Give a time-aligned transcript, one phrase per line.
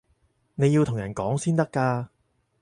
[0.55, 2.07] 你要同人講先得㗎